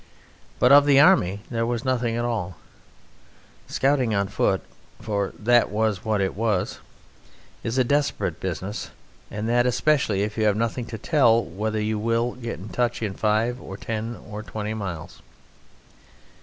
[0.57, 2.55] But of the army there was nothing at all.
[3.67, 4.61] Scouting on foot
[4.99, 6.79] (for that was what it was)
[7.63, 8.89] is a desperate business,
[9.29, 12.69] and that especially if you have nothing to tell you whether you will get in
[12.69, 15.21] touch in five, or ten, or twenty miles.